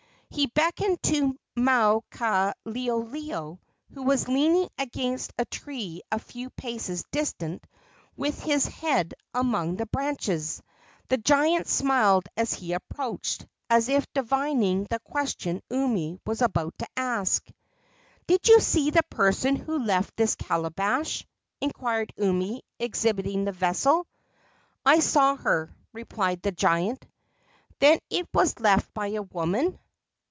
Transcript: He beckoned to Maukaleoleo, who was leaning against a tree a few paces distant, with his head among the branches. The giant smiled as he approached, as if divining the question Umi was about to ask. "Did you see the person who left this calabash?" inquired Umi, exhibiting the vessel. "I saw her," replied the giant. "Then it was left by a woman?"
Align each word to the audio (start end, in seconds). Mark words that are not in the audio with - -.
He 0.33 0.45
beckoned 0.47 1.03
to 1.03 1.37
Maukaleoleo, 1.57 3.59
who 3.93 4.03
was 4.03 4.29
leaning 4.29 4.69
against 4.77 5.33
a 5.37 5.43
tree 5.43 6.03
a 6.09 6.19
few 6.19 6.49
paces 6.51 7.03
distant, 7.11 7.67
with 8.15 8.41
his 8.41 8.65
head 8.65 9.13
among 9.33 9.75
the 9.75 9.87
branches. 9.87 10.63
The 11.09 11.17
giant 11.17 11.67
smiled 11.67 12.27
as 12.37 12.53
he 12.53 12.71
approached, 12.71 13.45
as 13.69 13.89
if 13.89 14.07
divining 14.13 14.85
the 14.85 14.99
question 14.99 15.61
Umi 15.69 16.17
was 16.25 16.41
about 16.41 16.77
to 16.79 16.87
ask. 16.95 17.45
"Did 18.25 18.47
you 18.47 18.61
see 18.61 18.89
the 18.89 19.03
person 19.09 19.57
who 19.57 19.79
left 19.83 20.15
this 20.15 20.35
calabash?" 20.35 21.27
inquired 21.59 22.13
Umi, 22.15 22.63
exhibiting 22.79 23.43
the 23.43 23.51
vessel. 23.51 24.07
"I 24.85 25.01
saw 25.01 25.35
her," 25.35 25.75
replied 25.91 26.41
the 26.41 26.53
giant. 26.53 27.05
"Then 27.79 27.99
it 28.09 28.29
was 28.33 28.61
left 28.61 28.93
by 28.93 29.07
a 29.07 29.23
woman?" 29.23 29.77